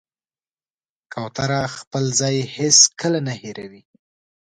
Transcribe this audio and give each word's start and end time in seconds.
کوتره 1.13 1.61
خپل 1.77 2.03
ځای 2.19 2.37
هېڅکله 2.55 3.19
نه 3.27 3.33
هېروي. 3.41 3.83